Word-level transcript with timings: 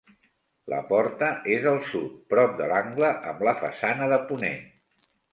La 0.73 0.77
porta 0.91 1.27
és 1.57 1.67
al 1.71 1.75
sud, 1.89 2.15
prop 2.33 2.55
de 2.61 2.69
l'angle 2.71 3.11
amb 3.33 3.43
la 3.49 3.53
façana 3.59 4.07
de 4.15 4.19
ponent. 4.31 4.57